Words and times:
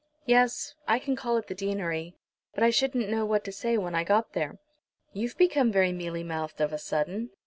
"Yes, 0.25 0.73
I 0.87 0.97
can 0.97 1.15
call 1.15 1.37
at 1.37 1.45
the 1.45 1.53
deanery; 1.53 2.15
but 2.55 2.63
I 2.63 2.71
shouldn't 2.71 3.07
know 3.07 3.23
what 3.23 3.43
to 3.43 3.51
say 3.51 3.77
when 3.77 3.93
I 3.93 4.03
got 4.03 4.33
there." 4.33 4.57
"You've 5.13 5.37
become 5.37 5.71
very 5.71 5.91
mealy 5.91 6.23
mouthed 6.23 6.59
of 6.59 6.73
a 6.73 6.79
sudden." 6.79 7.29